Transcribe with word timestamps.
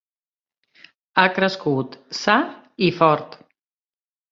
Ha 1.17 1.25
crescut 1.35 1.99
sa 2.23 2.39
i 2.89 2.91
fort. 3.03 3.39